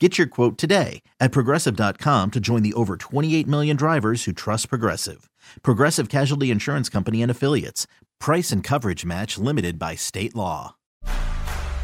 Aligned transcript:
Get 0.00 0.18
your 0.18 0.26
quote 0.26 0.58
today 0.58 1.02
at 1.20 1.30
progressive.com 1.30 2.32
to 2.32 2.40
join 2.40 2.64
the 2.64 2.74
over 2.74 2.96
28 2.96 3.46
million 3.46 3.76
drivers 3.76 4.24
who 4.24 4.32
trust 4.32 4.68
Progressive. 4.68 5.30
Progressive 5.62 6.08
Casualty 6.08 6.50
Insurance 6.50 6.88
Company 6.88 7.22
and 7.22 7.30
Affiliates. 7.30 7.86
Price 8.18 8.50
and 8.50 8.64
coverage 8.64 9.04
match 9.04 9.38
limited 9.38 9.78
by 9.78 9.94
state 9.94 10.34
law. 10.34 10.74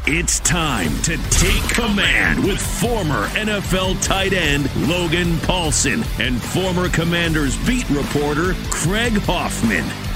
It's 0.07 0.39
time 0.39 0.91
to 1.03 1.15
take 1.29 1.63
command 1.69 2.43
with 2.43 2.59
former 2.59 3.27
NFL 3.27 4.03
tight 4.03 4.33
end 4.33 4.63
Logan 4.89 5.35
Paulsen 5.37 6.03
and 6.19 6.41
former 6.41 6.89
Commanders 6.89 7.55
beat 7.67 7.87
reporter 7.89 8.55
Craig 8.71 9.13
Hoffman. 9.19 10.10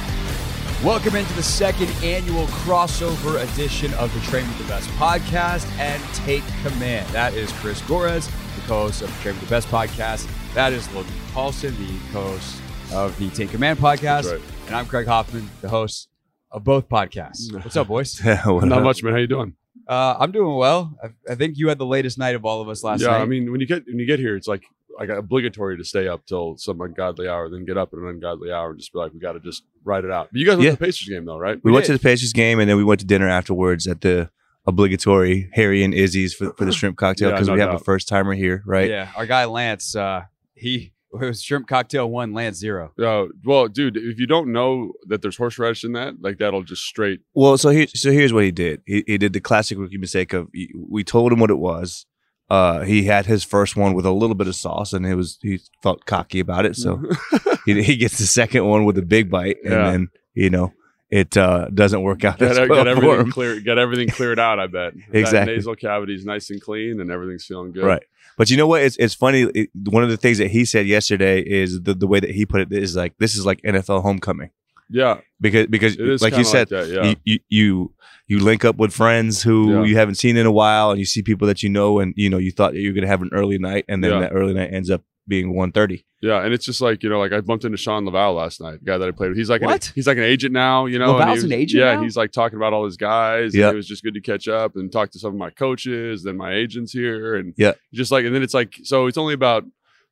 Welcome 0.86 1.16
into 1.16 1.34
the 1.34 1.42
second 1.42 1.90
annual 2.04 2.46
crossover 2.46 3.42
edition 3.52 3.92
of 3.96 4.14
the 4.14 4.20
Train 4.20 4.48
with 4.48 4.60
the 4.60 4.66
Best 4.66 4.88
podcast 4.92 5.68
and 5.80 6.00
Take 6.14 6.44
Command. 6.62 7.10
That 7.10 7.34
is 7.34 7.52
Chris 7.54 7.82
Gorres, 7.82 8.28
the 8.56 8.62
co-host 8.68 9.02
of 9.02 9.08
the 9.08 9.24
Train 9.24 9.34
with 9.34 9.46
the 9.46 9.50
Best 9.50 9.68
podcast. 9.70 10.30
That 10.54 10.74
is 10.74 10.88
Logan 10.94 11.12
Paulsen, 11.34 11.76
the 11.80 12.14
co-host 12.14 12.62
of 12.94 13.18
the 13.18 13.32
Take 13.32 13.50
Command 13.50 13.80
podcast. 13.80 14.32
right. 14.32 14.42
And 14.68 14.76
I'm 14.76 14.86
Craig 14.86 15.08
Hoffman, 15.08 15.50
the 15.62 15.70
host 15.70 16.08
of 16.52 16.64
both 16.64 16.88
podcasts. 16.88 17.52
What's 17.64 17.76
up, 17.76 17.88
boys? 17.88 18.24
Not 18.46 18.84
much, 18.84 19.02
man. 19.02 19.14
How 19.14 19.20
you 19.20 19.26
doing? 19.26 19.56
Uh, 19.88 20.18
I'm 20.20 20.32
doing 20.32 20.56
well. 20.56 20.96
I, 21.04 21.32
I 21.32 21.34
think 21.34 21.58
you 21.58 21.68
had 21.70 21.80
the 21.80 21.88
latest 21.88 22.20
night 22.20 22.36
of 22.36 22.46
all 22.46 22.62
of 22.62 22.70
us 22.70 22.84
last 22.84 23.02
yeah, 23.02 23.08
night. 23.08 23.18
Yeah, 23.18 23.24
I 23.24 23.26
mean, 23.26 23.52
when 23.52 23.60
you 23.60 23.66
get 23.66 23.88
when 23.88 23.98
you 23.98 24.06
get 24.06 24.20
here, 24.20 24.36
it's 24.36 24.48
like 24.48 24.64
like 24.98 25.10
obligatory 25.10 25.78
to 25.78 25.84
stay 25.84 26.08
up 26.08 26.26
till 26.26 26.58
some 26.58 26.80
ungodly 26.82 27.28
hour, 27.28 27.50
then 27.50 27.66
get 27.66 27.78
up 27.78 27.90
at 27.94 28.00
an 28.00 28.08
ungodly 28.08 28.52
hour 28.52 28.70
and 28.72 28.80
just 28.80 28.94
be 28.94 29.00
like, 29.00 29.14
we 29.14 29.20
got 29.20 29.34
to 29.34 29.40
just 29.40 29.64
ride 29.84 30.06
it 30.06 30.12
out. 30.12 30.30
But 30.32 30.40
you 30.40 30.46
guys 30.46 30.56
went 30.58 30.64
Yeah. 30.66 30.72
to 30.72 30.78
the 30.78 30.86
Pacers 30.86 31.08
game 31.10 31.26
though, 31.26 31.38
right? 31.38 31.60
We, 31.64 31.72
went 31.72 31.86
to 31.86 31.94
the 31.94 32.00
Pacers 32.00 32.34
game 32.34 32.60
and 32.60 32.70
then 32.70 32.78
we 32.78 32.84
went 32.84 33.00
to 33.02 33.06
dinner 33.06 33.28
afterwards 33.28 33.88
at 33.88 34.02
the 34.02 34.30
obligatory 34.68 35.50
Harry 35.54 35.84
and 35.84 35.94
Izzy's 35.94 36.34
for, 36.34 36.54
for 36.54 36.66
the 36.66 36.72
shrimp 36.78 36.98
cocktail 36.98 37.30
Yeah, 37.30 37.36
because 37.36 37.48
no 37.48 37.54
we 37.54 37.60
have 37.60 37.70
doubt. 37.72 37.82
a 37.82 37.84
first 37.84 38.08
timer 38.08 38.34
here, 38.34 38.64
right? 38.66 38.90
Yeah, 38.90 39.12
our 39.16 39.26
guy 39.26 39.46
Lance, 39.46 39.96
uh, 39.96 40.24
he 40.54 40.94
it 41.14 41.26
was 41.26 41.42
shrimp 41.42 41.68
cocktail 41.68 42.10
one, 42.10 42.34
Lance 42.34 42.58
zero. 42.58 42.92
Uh, 43.02 43.26
well, 43.46 43.68
dude, 43.68 43.96
if 43.98 44.20
you 44.20 44.28
don't 44.28 44.52
know 44.52 44.92
that 45.08 45.22
there's 45.22 45.38
horseradish 45.38 45.84
in 45.84 45.94
that, 45.94 46.16
like 46.22 46.40
that'll 46.40 46.64
just 46.64 46.84
straight. 46.84 47.22
Well, 47.34 47.58
so 47.58 47.70
here, 47.70 47.88
so 47.88 48.12
here's 48.12 48.34
what 48.34 48.44
he 48.44 48.52
did. 48.52 48.82
He, 48.86 49.04
he 49.08 49.18
did 49.18 49.32
the 49.34 49.40
classic 49.40 49.78
rookie 49.78 49.98
mistake 49.98 50.34
of 50.34 50.50
we 50.78 51.04
told 51.04 51.32
him 51.32 51.40
what 51.40 51.50
it 51.52 51.58
was. 51.58 52.06
Uh, 52.50 52.82
he 52.82 53.04
had 53.04 53.26
his 53.26 53.44
first 53.44 53.76
one 53.76 53.94
with 53.94 54.06
a 54.06 54.12
little 54.12 54.36
bit 54.36 54.48
of 54.48 54.56
sauce, 54.56 54.94
and 54.94 55.06
it 55.06 55.16
was 55.16 55.40
he 55.42 55.60
felt 55.82 56.06
cocky 56.06 56.40
about 56.40 56.66
it. 56.66 56.76
So 56.76 57.02
he, 57.66 57.82
he 57.82 57.96
gets 57.98 58.18
the 58.20 58.26
second 58.28 58.66
one 58.66 58.86
with 58.86 58.98
a 58.98 59.02
big 59.02 59.30
bite, 59.32 59.58
and 59.64 59.74
Yeah. 59.74 59.92
then 59.92 60.08
you 60.36 60.50
know 60.50 60.74
it 61.10 61.36
uh, 61.38 61.70
doesn't 61.74 62.02
work 62.02 62.24
out 62.26 62.40
Get, 62.40 62.52
as 62.52 62.58
get 62.58 62.70
well 62.70 62.84
for 62.84 62.90
everything 62.90 63.32
clear. 63.32 63.60
Get 63.60 63.78
everything 63.78 64.10
cleared 64.10 64.40
out. 64.40 64.60
I 64.60 64.68
bet 64.68 64.94
Exactly. 65.12 65.54
That 65.54 65.58
nasal 65.58 65.76
cavity 65.76 66.14
is 66.16 66.26
nice 66.26 66.50
and 66.52 66.62
clean, 66.62 67.00
and 67.02 67.10
everything's 67.12 67.46
feeling 67.46 67.72
good. 67.72 67.84
Right. 67.86 68.04
But 68.38 68.50
you 68.52 68.58
know 68.58 68.68
what? 68.68 68.82
It's 68.84 68.98
it's 68.98 69.14
funny. 69.16 69.44
It, 69.56 69.70
one 69.90 70.04
of 70.04 70.10
the 70.10 70.18
things 70.18 70.38
that 70.40 70.52
he 70.52 70.66
said 70.66 70.86
yesterday 70.88 71.42
is 71.42 71.82
the, 71.82 71.94
the 71.94 72.06
way 72.08 72.20
that 72.20 72.32
he 72.32 72.46
put 72.46 72.62
it 72.62 72.72
is 72.72 72.96
like 72.96 73.18
this 73.18 73.36
is 73.36 73.46
like 73.46 73.62
NFL 73.64 74.02
homecoming 74.04 74.50
Yeah. 74.90 75.20
because 75.42 75.68
because 75.68 76.22
like 76.22 76.38
you 76.38 76.44
said 76.44 76.70
that, 76.70 76.88
yeah. 76.90 77.14
you, 77.24 77.40
you 77.50 77.94
you 78.28 78.40
link 78.40 78.64
up 78.66 78.78
with 78.78 78.94
friends 78.94 79.42
who 79.44 79.72
Yeah. 79.72 79.84
you 79.84 79.98
haven't 79.98 80.16
seen 80.16 80.38
in 80.38 80.46
a 80.46 80.52
while 80.52 80.92
and 80.92 81.00
you 81.00 81.06
see 81.06 81.22
people 81.22 81.48
that 81.48 81.62
you 81.64 81.70
know 81.70 82.00
and 82.00 82.14
you 82.16 82.30
know 82.30 82.38
you 82.38 82.52
thought 82.52 82.74
that 82.74 82.80
you 82.80 82.90
were 82.90 82.94
gonna 82.96 83.08
have 83.08 83.22
an 83.22 83.30
early 83.34 83.58
night 83.58 83.86
and 83.88 84.04
then 84.04 84.12
Yeah. 84.12 84.20
that 84.22 84.32
early 84.34 84.54
night 84.54 84.74
ends 84.74 84.90
up 84.90 85.04
being 85.28 85.56
1.30 85.56 86.04
Yeah, 86.22 86.44
and 86.44 86.54
it's 86.54 86.66
just 86.66 86.82
like 86.82 87.02
you 87.02 87.10
know, 87.10 87.18
like 87.20 87.34
I 87.34 87.42
bumped 87.42 87.66
into 87.66 87.78
Shawn 87.78 88.06
Lauvao 88.06 88.36
last 88.36 88.62
night, 88.62 88.78
the 88.80 88.86
guy 88.86 89.00
that 89.00 89.08
I 89.08 89.12
played 89.12 89.30
with. 89.30 89.38
He's 89.40 89.50
like, 89.50 89.62
What? 89.64 89.88
An, 89.88 89.92
he's 89.96 90.06
like 90.06 90.18
an 90.18 90.24
agent 90.24 90.54
now, 90.54 90.86
you 90.86 91.00
know. 91.00 91.14
Lauvao's 91.16 91.36
was- 91.38 91.44
an 91.46 91.52
agent 91.52 91.82
Yeah, 91.84 91.96
now? 91.96 92.04
he's 92.04 92.16
like 92.16 92.32
talking 92.32 92.58
about 92.58 92.74
all 92.74 92.86
his 92.86 92.96
guys. 92.96 93.56
Yeah. 93.56 93.72
it 93.72 93.76
was 93.76 93.88
just 93.88 94.04
good 94.04 94.14
to 94.14 94.22
catch 94.22 94.48
up 94.48 94.76
and 94.76 94.92
talk 94.92 95.10
to 95.12 95.20
some 95.20 95.32
of 95.34 95.38
my 95.40 95.50
coaches, 95.50 96.22
then 96.24 96.38
my 96.38 96.54
agents 96.54 96.92
here, 96.92 97.36
and 97.36 97.56
Yeah. 97.58 97.74
just 97.92 98.12
like, 98.12 98.24
and 98.24 98.36
then 98.36 98.44
it's 98.44 98.54
like, 98.54 98.76
so 98.84 99.08
it's 99.08 99.18
only 99.18 99.34
about 99.34 99.64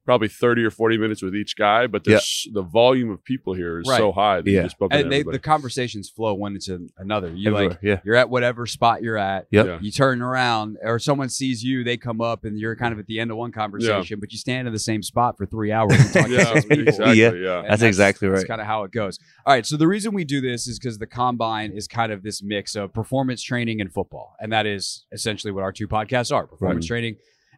probably 0.05 0.27
thirty 0.27 0.63
or 0.63 0.69
forty 0.69 0.97
minutes 0.97 1.21
with 1.21 1.35
each 1.35 1.55
guy, 1.55 1.87
but 1.87 2.03
there's 2.03 2.47
the 2.53 2.61
volume 2.61 3.09
of 3.09 3.23
people 3.23 3.53
here 3.53 3.79
is 3.79 3.87
Right. 3.87 3.97
so 3.97 4.11
high 4.11 4.41
that 4.41 4.49
you 4.49 4.57
Yeah. 4.57 4.63
just 4.63 4.77
bump 4.77 4.93
And 4.93 5.11
they, 5.11 5.23
the 5.23 5.39
conversations 5.39 6.09
flow 6.09 6.33
one 6.33 6.55
into 6.55 6.89
another. 6.97 7.29
You 7.33 7.51
Everywhere, 7.53 7.69
like 7.69 7.79
yeah 7.81 7.99
you're 8.03 8.15
at 8.15 8.29
whatever 8.29 8.65
spot 8.65 9.01
you're 9.01 9.17
at. 9.17 9.47
Yep. 9.51 9.65
Yeah. 9.65 9.79
You 9.81 9.91
turn 9.91 10.21
around, 10.21 10.77
or 10.83 10.99
someone 10.99 11.29
sees 11.29 11.63
you, 11.63 11.83
they 11.83 11.97
come 11.97 12.21
up, 12.21 12.43
and 12.43 12.57
you're 12.59 12.75
kind 12.75 12.91
of 12.93 12.99
at 12.99 13.07
the 13.07 13.19
end 13.19 13.31
of 13.31 13.37
one 13.37 13.51
conversation, 13.51 14.19
but 14.19 14.31
you 14.31 14.37
stand 14.37 14.67
in 14.67 14.73
the 14.73 14.79
same 14.79 15.01
spot 15.03 15.37
for 15.37 15.45
three 15.45 15.71
hours 15.71 15.93
and 15.93 16.13
talk 16.13 16.25
to 16.27 16.31
yeah, 16.33 16.53
exactly. 16.53 17.19
Yeah. 17.19 17.31
Yeah, 17.33 17.59
And 17.59 17.69
That's 17.69 17.81
exactly 17.81 18.27
right. 18.27 18.35
That's 18.35 18.47
kind 18.47 18.61
of 18.61 18.67
how 18.67 18.83
it 18.83 18.91
goes. 18.91 19.19
All 19.45 19.53
right. 19.53 19.65
So 19.65 19.77
the 19.77 19.87
reason 19.87 20.13
we 20.13 20.23
do 20.23 20.41
this 20.41 20.67
is 20.67 20.79
because 20.79 20.97
the 20.97 21.07
combine 21.07 21.71
is 21.71 21.87
kind 21.87 22.11
of 22.11 22.23
this 22.23 22.43
mix 22.43 22.75
of 22.75 22.93
performance 22.93 23.41
training 23.41 23.79
and 23.81 23.91
football, 23.91 24.35
and 24.39 24.51
that 24.51 24.65
is 24.65 25.05
essentially 25.11 25.51
what 25.51 25.63
our 25.63 25.71
two 25.71 25.87
podcasts 25.87 26.33
are: 26.33 26.45
performance 26.47 26.85
training 26.85 27.15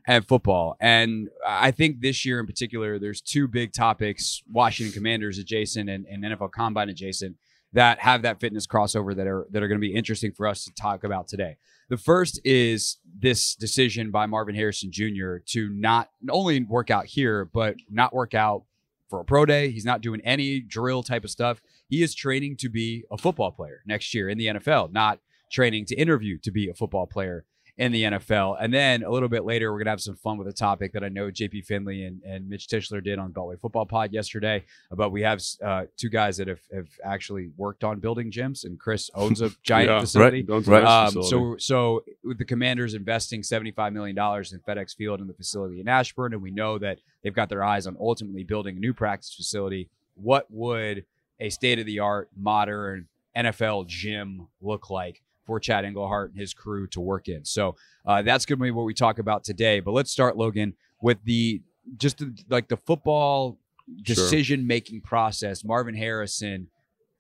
and 0.08 0.28
football. 0.28 0.78
And 0.80 1.30
I 1.46 1.72
think 1.72 2.02
this 2.02 2.26
year 2.26 2.40
in 2.40 2.46
particular, 2.46 3.00
there's 3.00 3.22
two 3.22 3.48
big 3.48 3.74
topics: 3.74 4.44
Washington 4.52 4.94
Commanders 4.94 5.38
adjacent 5.38 5.90
and, 5.90 6.06
and 6.06 6.24
NFL 6.24 6.52
Combine 6.52 6.90
adjacent 6.90 7.38
that 7.74 8.00
have 8.00 8.22
that 8.22 8.40
fitness 8.40 8.66
crossover 8.66 9.16
that 9.16 9.28
are 9.28 9.48
that 9.52 9.62
are 9.62 9.68
going 9.68 9.80
to 9.80 9.88
be 9.88 9.94
interesting 9.94 10.32
for 10.32 10.48
us 10.48 10.64
to 10.64 10.74
talk 10.74 11.04
about 11.04 11.28
today. 11.28 11.58
The 11.90 11.98
first 11.98 12.40
is 12.44 12.98
this 13.20 13.56
decision 13.56 14.10
by 14.10 14.26
Marvin 14.26 14.56
Harrison 14.56 14.92
Jr. 14.92 15.38
to 15.48 15.70
not 15.70 16.10
only 16.30 16.64
work 16.64 16.90
out 16.90 17.06
here, 17.06 17.46
but 17.46 17.76
not 17.90 18.14
work 18.14 18.34
out 18.34 18.64
for 19.10 19.20
a 19.20 19.26
pro 19.26 19.46
day. 19.46 19.70
He's 19.70 19.86
not 19.86 20.02
doing 20.02 20.22
any 20.22 20.62
drill 20.62 21.04
type 21.04 21.24
of 21.24 21.30
stuff. 21.30 21.62
He 21.88 22.02
is 22.02 22.16
training 22.16 22.58
to 22.58 22.70
be 22.70 23.04
a 23.12 23.18
football 23.18 23.52
player 23.52 23.84
next 23.86 24.14
year 24.14 24.30
in 24.30 24.38
the 24.38 24.48
NFL, 24.48 24.92
not 24.92 25.20
training 25.52 25.86
to 25.86 25.96
interview 25.96 26.40
to 26.40 26.52
be 26.52 26.70
a 26.70 26.74
football 26.74 27.06
player 27.06 27.46
in 27.78 27.92
the 27.92 28.04
NFL. 28.04 28.56
And 28.62 28.74
then 28.74 29.04
a 29.04 29.10
little 29.12 29.28
bit 29.28 29.44
later, 29.44 29.70
we're 29.70 29.80
going 29.80 29.86
to 29.88 29.92
have 29.92 30.00
some 30.02 30.16
fun 30.16 30.38
with 30.38 30.48
a 30.48 30.54
topic 30.54 30.94
that 30.94 31.04
I 31.04 31.10
know 31.10 31.28
JP 31.30 31.66
Finley 31.66 32.06
and, 32.06 32.22
and 32.24 32.48
Mitch 32.50 32.68
Tischler 32.68 33.04
did 33.04 33.20
on 33.20 33.34
Beltway 33.34 33.60
Football 33.60 33.86
Pod 33.86 34.14
yesterday. 34.14 34.64
But 34.92 35.10
we 35.12 35.22
have 35.24 35.42
uh, 35.62 35.84
two 35.98 36.08
guys 36.10 36.38
that 36.38 36.48
have, 36.48 36.62
have 36.74 36.88
actually 37.04 37.52
worked 37.58 37.84
on 37.84 38.00
building 38.00 38.32
gyms, 38.32 38.64
and 38.64 38.80
Chris 38.80 39.10
owns 39.14 39.42
a 39.42 39.50
giant 39.64 39.90
Yeah. 39.90 40.00
facility. 40.00 40.44
Right. 40.44 40.84
Um, 40.86 41.08
facility. 41.08 41.30
so, 41.30 41.56
so 41.58 42.04
with 42.24 42.38
the 42.38 42.46
Commanders 42.46 42.94
investing 42.94 43.44
seventy-five 43.44 43.92
million 43.92 44.16
dollars 44.16 44.54
in 44.54 44.60
FedEx 44.60 44.96
Field 44.96 45.20
and 45.20 45.28
the 45.28 45.34
facility 45.34 45.82
in 45.82 45.90
Ashburn, 45.90 46.32
and 46.34 46.42
we 46.42 46.52
know 46.52 46.78
that 46.78 47.00
they've 47.24 47.34
got 47.36 47.50
their 47.50 47.64
eyes 47.64 47.88
on 47.88 47.98
ultimately 48.00 48.46
building 48.46 48.78
a 48.78 48.80
new 48.80 48.94
practice 48.94 49.34
facility. 49.36 49.90
What 50.16 50.50
would 50.50 51.04
a 51.42 51.50
state-of-the-art, 51.50 52.30
modern 52.38 53.08
NFL 53.36 53.88
gym 53.88 54.48
look 54.62 54.90
like 54.90 55.22
for 55.46 55.60
Chad 55.60 55.86
Englehart 55.86 56.32
and 56.32 56.40
his 56.40 56.54
crew 56.54 56.88
to 56.88 57.02
work 57.02 57.28
in? 57.28 57.46
So 57.46 57.76
uh, 58.06 58.22
that's 58.22 58.46
going 58.46 58.60
to 58.60 58.64
be 58.64 58.72
what 58.72 58.86
we 58.86 58.94
talk 58.94 59.20
about 59.20 59.44
today. 59.44 59.80
But 59.80 59.92
let's 59.92 60.12
start, 60.12 60.38
Logan, 60.38 60.74
with 61.02 61.18
the 61.24 61.62
just 61.98 62.18
the, 62.18 62.34
like 62.50 62.68
the 62.68 62.78
football 62.78 63.60
decision-making 64.02 65.02
process. 65.02 65.64
Marvin 65.64 65.96
Harrison 65.96 66.68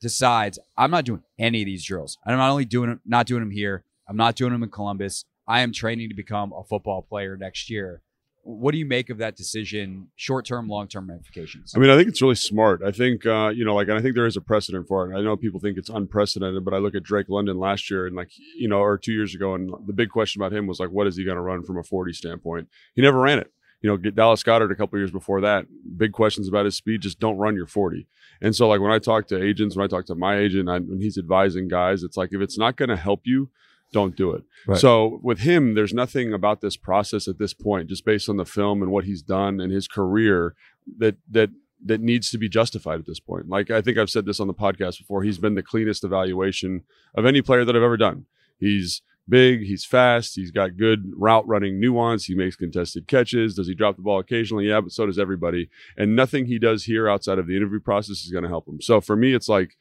decides 0.02 0.58
I'm 0.78 0.92
not 0.92 1.06
doing 1.06 1.24
any 1.38 1.62
of 1.62 1.66
these 1.66 1.86
drills. 1.86 2.18
I'm 2.26 2.38
not 2.38 2.50
only 2.50 2.66
doing 2.66 3.00
not 3.06 3.28
doing 3.28 3.42
them 3.42 3.52
here. 3.52 3.84
I'm 4.08 4.18
not 4.18 4.36
doing 4.36 4.52
them 4.52 4.64
in 4.64 4.70
Columbus. 4.70 5.26
I 5.48 5.62
am 5.62 5.72
training 5.72 6.10
to 6.10 6.16
become 6.16 6.54
a 6.54 6.64
football 6.64 7.02
player 7.02 7.38
next 7.38 7.70
year. 7.70 8.02
What 8.48 8.74
do 8.74 8.78
you 8.78 8.86
make 8.86 9.10
of 9.10 9.18
that 9.18 9.36
decision? 9.36 10.10
Short 10.16 10.46
term, 10.46 10.68
long 10.68 10.88
term 10.88 11.10
ramifications. 11.10 11.74
I 11.76 11.80
mean, 11.80 11.90
I 11.90 11.98
think 11.98 12.10
it's 12.10 12.22
really 12.22 12.36
smart. 12.36 12.84
I 12.86 12.92
think, 12.92 13.26
uh, 13.26 13.50
you 13.50 13.66
know, 13.66 13.74
like, 13.74 13.88
and 13.88 13.98
I 13.98 14.02
think 14.04 14.14
there 14.14 14.28
is 14.28 14.38
a 14.38 14.42
precedent 14.42 14.88
for 14.88 15.12
it. 15.12 15.18
I 15.18 15.22
know 15.22 15.36
people 15.36 15.60
think 15.60 15.80
it's 15.80 15.90
unprecedented, 15.90 16.64
but 16.64 16.76
I 16.76 16.78
look 16.78 16.94
at 16.94 17.02
Drake 17.02 17.26
London 17.28 17.58
last 17.58 17.90
year 17.90 18.06
and, 18.06 18.16
like, 18.16 18.30
you 18.56 18.68
know, 18.68 18.78
or 18.78 19.00
two 19.00 19.14
years 19.14 19.34
ago, 19.34 19.56
and 19.56 19.74
the 19.88 19.94
big 19.94 20.10
question 20.12 20.42
about 20.42 20.54
him 20.54 20.68
was, 20.68 20.80
like, 20.80 20.92
what 20.92 21.08
is 21.08 21.18
he 21.18 21.26
going 21.26 21.38
to 21.38 21.42
run 21.42 21.64
from 21.64 21.80
a 21.80 21.84
40 21.84 22.14
standpoint? 22.14 22.68
He 22.94 23.02
never 23.02 23.20
ran 23.20 23.40
it. 23.40 23.52
you 23.82 23.90
know, 23.90 23.98
get 23.98 24.16
Dallas 24.16 24.42
Goedert 24.44 24.72
a 24.72 24.76
couple 24.76 24.98
years 24.98 25.12
before 25.12 25.42
that, 25.42 25.66
big 25.98 26.12
questions 26.12 26.48
about 26.48 26.66
his 26.66 26.76
speed. 26.76 27.02
Just 27.02 27.20
don't 27.20 27.38
run 27.38 27.56
your 27.56 27.68
40. 27.68 28.08
And 28.42 28.56
so, 28.56 28.68
like 28.68 28.82
when 28.82 28.92
I 28.92 29.00
talk 29.00 29.28
to 29.28 29.42
agents, 29.42 29.76
when 29.76 29.84
I 29.84 29.88
talk 29.88 30.06
to 30.08 30.16
my 30.16 30.38
agent, 30.38 30.70
I, 30.70 30.80
when 30.80 31.02
he's 31.02 31.18
advising 31.18 31.68
guys, 31.68 32.04
it's 32.04 32.18
like 32.18 32.30
if 32.34 32.42
it's 32.42 32.58
not 32.58 32.78
going 32.78 32.90
to 32.90 32.96
help 32.96 33.22
you, 33.26 33.50
don't 33.96 34.18
do 34.18 34.32
it. 34.32 34.44
Right. 34.68 34.78
So 34.78 35.22
with 35.24 35.40
him, 35.40 35.74
there's 35.74 35.94
nothing 35.94 36.34
about 36.34 36.60
this 36.60 36.76
process 36.76 37.30
at 37.30 37.40
this 37.40 37.54
point, 37.54 37.88
just 37.88 38.04
based 38.04 38.28
on 38.28 38.36
the 38.36 38.46
film 38.46 38.84
and 38.84 38.92
what 38.92 39.06
he's 39.06 39.22
done 39.22 39.62
and 39.62 39.72
his 39.72 39.88
career, 39.88 40.54
that 40.98 41.16
that 41.32 41.50
that 41.86 42.02
needs 42.02 42.30
to 42.32 42.38
be 42.38 42.50
justified 42.50 43.00
at 43.00 43.06
this 43.06 43.22
point. 43.22 43.48
Like 43.48 43.72
I 43.72 43.82
think 43.82 43.98
I've 43.98 44.10
said 44.10 44.26
this 44.26 44.42
on 44.42 44.48
the 44.48 44.54
podcast 44.54 44.98
before, 44.98 45.24
he's 45.24 45.38
been 45.38 45.56
the 45.56 45.64
cleanest 45.64 46.04
evaluation 46.04 46.84
of 47.16 47.26
any 47.26 47.42
player 47.42 47.64
that 47.64 47.76
I've 47.76 47.82
ever 47.82 47.96
done. 47.96 48.26
He's 48.58 49.02
big, 49.30 49.62
he's 49.62 49.86
fast, 49.86 50.36
he's 50.36 50.52
got 50.52 50.76
good 50.78 51.12
route 51.16 51.48
running 51.48 51.80
nuance, 51.80 52.26
he 52.26 52.36
makes 52.36 52.58
contested 52.58 53.08
catches. 53.08 53.56
Does 53.56 53.68
he 53.68 53.76
drop 53.76 53.96
the 53.96 54.02
ball 54.02 54.20
occasionally? 54.20 54.68
Yeah, 54.68 54.82
but 54.82 54.92
so 54.92 55.06
does 55.06 55.18
everybody. 55.18 55.70
And 55.98 56.18
nothing 56.18 56.48
he 56.48 56.60
does 56.60 56.84
here 56.84 57.08
outside 57.08 57.40
of 57.40 57.48
the 57.48 57.56
interview 57.56 57.80
process 57.80 58.26
is 58.26 58.32
going 58.32 58.44
to 58.44 58.50
help 58.50 58.68
him. 58.68 58.82
So 58.82 59.00
for 59.00 59.16
me, 59.16 59.34
it's 59.34 59.50
like 59.50 59.78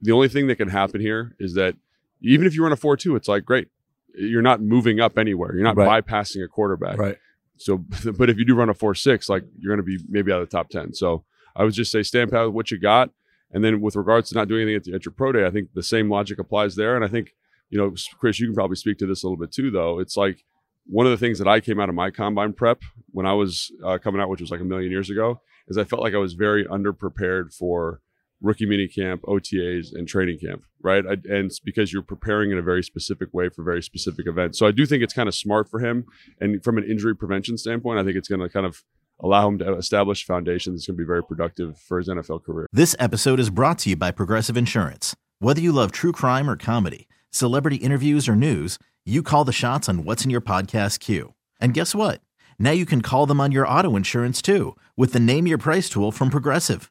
the 0.00 0.12
only 0.12 0.28
thing 0.28 0.46
that 0.46 0.56
can 0.56 0.68
happen 0.68 1.00
here 1.00 1.34
is 1.40 1.54
that 1.54 1.74
even 2.22 2.46
if 2.46 2.54
you 2.54 2.62
run 2.62 2.72
a 2.72 2.76
4 2.76 2.96
2, 2.96 3.16
it's 3.16 3.28
like, 3.28 3.44
great. 3.44 3.68
You're 4.14 4.42
not 4.42 4.60
moving 4.60 5.00
up 5.00 5.18
anywhere. 5.18 5.54
You're 5.54 5.64
not 5.64 5.76
Right. 5.76 6.04
bypassing 6.04 6.44
a 6.44 6.48
quarterback. 6.48 6.98
Right. 6.98 7.16
So, 7.56 7.78
but 8.18 8.30
if 8.30 8.36
you 8.38 8.44
do 8.44 8.54
run 8.54 8.68
a 8.68 8.74
4 8.74 8.94
6, 8.94 9.28
like 9.28 9.44
you're 9.58 9.74
going 9.74 9.84
to 9.84 9.98
be 9.98 10.02
maybe 10.08 10.32
out 10.32 10.40
of 10.42 10.48
the 10.48 10.56
top 10.56 10.68
10. 10.70 10.94
So 10.94 11.24
I 11.54 11.64
would 11.64 11.72
just 11.74 11.90
say 11.92 12.02
stand 12.02 12.30
pat 12.30 12.46
with 12.46 12.54
what 12.54 12.70
you 12.70 12.78
got. 12.78 13.10
And 13.50 13.64
then 13.64 13.80
with 13.80 13.96
regards 13.96 14.28
to 14.30 14.34
not 14.34 14.48
doing 14.48 14.62
anything 14.62 14.76
at, 14.76 14.84
the, 14.84 14.92
at 14.94 15.04
your 15.06 15.12
pro 15.12 15.32
day, 15.32 15.46
I 15.46 15.50
think 15.50 15.70
the 15.74 15.82
same 15.82 16.10
logic 16.10 16.38
applies 16.38 16.74
there. 16.74 16.94
And 16.96 17.04
I 17.04 17.08
think, 17.08 17.34
you 17.70 17.78
know, 17.78 17.94
Chris, 18.18 18.38
you 18.38 18.46
can 18.46 18.54
probably 18.54 18.76
speak 18.76 18.98
to 18.98 19.06
this 19.06 19.22
a 19.22 19.26
little 19.26 19.38
bit 19.38 19.52
too, 19.52 19.70
though. 19.70 19.98
It's 20.00 20.16
like 20.16 20.44
one 20.86 21.06
of 21.06 21.10
the 21.12 21.16
things 21.16 21.38
that 21.38 21.48
I 21.48 21.60
came 21.60 21.80
out 21.80 21.88
of 21.88 21.94
my 21.94 22.10
combine 22.10 22.52
prep 22.52 22.82
when 23.10 23.24
I 23.26 23.32
was 23.32 23.70
uh, 23.84 23.98
coming 23.98 24.20
out, 24.20 24.28
which 24.28 24.40
was 24.40 24.50
like 24.50 24.60
a 24.60 24.64
million 24.64 24.90
years 24.90 25.08
ago, 25.10 25.40
is 25.68 25.78
I 25.78 25.84
felt 25.84 26.02
like 26.02 26.14
I 26.14 26.18
was 26.18 26.34
very 26.34 26.64
underprepared 26.66 27.54
for 27.54 28.00
rookie 28.40 28.66
mini 28.66 28.88
camp, 28.88 29.22
OTAs, 29.22 29.92
and 29.92 30.06
training 30.06 30.38
camp, 30.38 30.62
right? 30.82 31.04
I, 31.06 31.12
and 31.12 31.46
it's 31.46 31.58
because 31.58 31.92
you're 31.92 32.02
preparing 32.02 32.50
in 32.50 32.58
a 32.58 32.62
very 32.62 32.82
specific 32.82 33.32
way 33.32 33.48
for 33.48 33.62
very 33.62 33.82
specific 33.82 34.26
events. 34.26 34.58
So 34.58 34.66
I 34.66 34.70
do 34.70 34.86
think 34.86 35.02
it's 35.02 35.14
kind 35.14 35.28
of 35.28 35.34
smart 35.34 35.68
for 35.68 35.80
him. 35.80 36.04
And 36.40 36.62
from 36.62 36.78
an 36.78 36.84
injury 36.84 37.16
prevention 37.16 37.58
standpoint, 37.58 37.98
I 37.98 38.04
think 38.04 38.16
it's 38.16 38.28
going 38.28 38.40
to 38.40 38.48
kind 38.48 38.66
of 38.66 38.82
allow 39.20 39.48
him 39.48 39.58
to 39.58 39.74
establish 39.74 40.22
a 40.22 40.26
foundation 40.26 40.72
that's 40.72 40.86
going 40.86 40.96
to 40.96 41.02
be 41.02 41.06
very 41.06 41.24
productive 41.24 41.78
for 41.78 41.98
his 41.98 42.08
NFL 42.08 42.44
career. 42.44 42.66
This 42.72 42.94
episode 42.98 43.40
is 43.40 43.50
brought 43.50 43.78
to 43.80 43.90
you 43.90 43.96
by 43.96 44.12
Progressive 44.12 44.56
Insurance. 44.56 45.16
Whether 45.40 45.60
you 45.60 45.72
love 45.72 45.92
true 45.92 46.12
crime 46.12 46.48
or 46.48 46.56
comedy, 46.56 47.08
celebrity 47.30 47.76
interviews 47.76 48.28
or 48.28 48.36
news, 48.36 48.78
you 49.04 49.22
call 49.22 49.44
the 49.44 49.52
shots 49.52 49.88
on 49.88 50.04
what's 50.04 50.24
in 50.24 50.30
your 50.30 50.40
podcast 50.40 51.00
queue. 51.00 51.34
And 51.60 51.74
guess 51.74 51.94
what? 51.94 52.20
Now 52.58 52.70
you 52.72 52.86
can 52.86 53.02
call 53.02 53.26
them 53.26 53.40
on 53.40 53.52
your 53.52 53.66
auto 53.66 53.96
insurance 53.96 54.42
too 54.42 54.76
with 54.96 55.12
the 55.12 55.20
Name 55.20 55.46
Your 55.46 55.58
Price 55.58 55.88
tool 55.88 56.12
from 56.12 56.30
Progressive. 56.30 56.90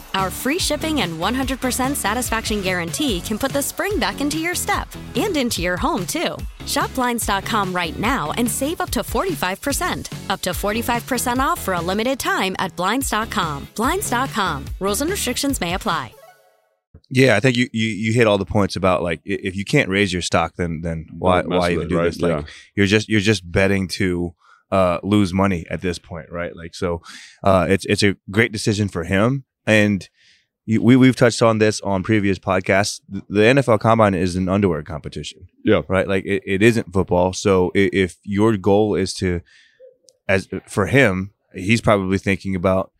Our 0.13 0.29
free 0.29 0.59
shipping 0.59 1.01
and 1.01 1.17
100% 1.19 1.95
satisfaction 1.95 2.61
guarantee 2.61 3.21
can 3.21 3.37
put 3.39 3.51
the 3.53 3.61
spring 3.61 3.97
back 3.99 4.19
into 4.21 4.37
your 4.39 4.55
step 4.55 4.87
and 5.15 5.35
into 5.37 5.61
your 5.61 5.77
home, 5.77 6.05
too. 6.05 6.35
Shop 6.65 6.93
Blinds.com 6.95 7.73
right 7.73 7.97
now 7.97 8.31
and 8.33 8.49
save 8.49 8.81
up 8.81 8.89
to 8.91 8.99
45%. 9.01 10.29
Up 10.29 10.41
to 10.41 10.49
45% 10.51 11.37
off 11.39 11.61
for 11.61 11.75
a 11.75 11.81
limited 11.81 12.19
time 12.19 12.55
at 12.59 12.75
Blinds.com. 12.75 13.67
Blinds.com. 13.75 14.65
Rules 14.79 15.01
and 15.01 15.09
restrictions 15.11 15.61
may 15.61 15.73
apply. 15.75 16.13
Yeah, 17.13 17.35
I 17.35 17.41
think 17.41 17.57
you, 17.57 17.67
you 17.73 17.87
you 17.89 18.13
hit 18.13 18.25
all 18.25 18.37
the 18.37 18.45
points 18.45 18.77
about 18.77 19.03
like 19.03 19.19
if 19.25 19.53
you 19.53 19.65
can't 19.65 19.89
raise 19.89 20.13
your 20.13 20.21
stock, 20.21 20.55
then 20.55 20.79
then 20.81 21.07
why 21.11 21.41
why 21.41 21.71
even 21.71 21.87
it, 21.87 21.89
do 21.89 21.97
right? 21.97 22.05
this? 22.05 22.21
Like 22.21 22.31
Yeah. 22.45 22.51
you're 22.73 22.85
just 22.85 23.09
you're 23.09 23.19
just 23.19 23.49
betting 23.51 23.89
to 23.99 24.33
uh, 24.71 24.99
lose 25.03 25.33
money 25.33 25.65
at 25.69 25.81
this 25.81 25.99
point, 25.99 26.31
right? 26.31 26.55
Like 26.55 26.73
so, 26.73 27.01
uh, 27.43 27.67
it's 27.69 27.85
it's 27.85 28.01
a 28.03 28.15
great 28.29 28.53
decision 28.53 28.87
for 28.87 29.03
him, 29.03 29.43
and 29.65 30.07
you, 30.65 30.81
we 30.81 30.95
we've 30.95 31.15
touched 31.15 31.41
on 31.41 31.57
this 31.57 31.81
on 31.81 32.03
previous 32.03 32.37
podcasts. 32.39 33.01
The 33.09 33.41
NFL 33.41 33.79
Combine 33.79 34.13
is 34.13 34.35
an 34.35 34.47
underwear 34.47 34.83
competition, 34.83 35.47
Yeah. 35.65 35.81
right? 35.87 36.07
Like 36.07 36.25
it, 36.25 36.43
it 36.45 36.61
isn't 36.61 36.93
football. 36.93 37.33
So 37.33 37.71
if 37.73 38.17
your 38.23 38.57
goal 38.57 38.95
is 38.95 39.13
to, 39.15 39.41
as 40.27 40.47
for 40.67 40.85
him, 40.87 41.31
he's 41.55 41.81
probably 41.81 42.17
thinking 42.19 42.55
about 42.55 42.91